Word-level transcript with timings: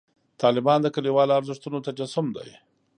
طالبان 0.43 0.79
د 0.83 0.87
کلیوالو 0.95 1.37
ارزښتونو 1.39 1.83
تجسم 1.87 2.25
دی. 2.35 2.49